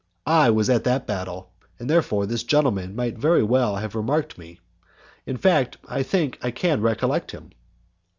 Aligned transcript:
I 0.25 0.49
was 0.49 0.67
at 0.67 0.83
that 0.85 1.05
battle, 1.05 1.51
and 1.77 1.87
therefore 1.87 2.25
this 2.25 2.41
gentleman 2.41 2.95
might 2.95 3.19
very 3.19 3.43
well 3.43 3.75
have 3.75 3.93
remarked 3.93 4.35
me; 4.35 4.59
in 5.27 5.37
fact, 5.37 5.77
I 5.87 6.01
think 6.01 6.39
I 6.41 6.49
can 6.49 6.81
recollect 6.81 7.29
him." 7.33 7.51